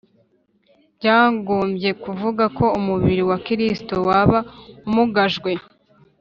[0.97, 4.37] byagombye kuvuga ko umubiri wa Kristo waba
[4.87, 5.51] umugajwe.